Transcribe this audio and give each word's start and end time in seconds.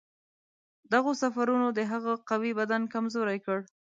دغو 0.93 1.11
سفرونو 1.21 1.67
د 1.77 1.79
هغه 1.91 2.13
قوي 2.29 2.51
بدن 2.59 2.81
کمزوری 2.93 3.39
کړ. 3.45 3.59